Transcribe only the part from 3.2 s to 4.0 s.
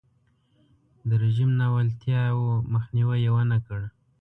یې ونکړ.